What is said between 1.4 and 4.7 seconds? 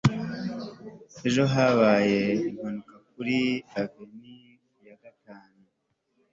habaye impanuka kuri avenue